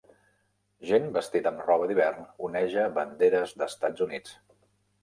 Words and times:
Gent 0.91 1.05
vestida 1.17 1.51
amb 1.51 1.61
roba 1.67 1.91
d'hivern 1.91 2.27
oneja 2.49 2.89
banderes 2.99 3.57
d'Estats 3.63 4.09
Units. 4.09 4.35